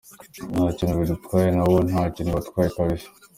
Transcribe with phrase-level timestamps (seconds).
[0.53, 3.07] Nta kintu bidutwaye nabo nta kintu bibatwaye kabisa.